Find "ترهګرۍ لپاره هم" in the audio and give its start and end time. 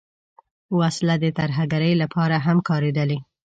1.39-2.57